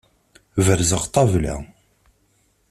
Berzeɣ 0.65 1.01
ṭṭabla. 1.09 1.55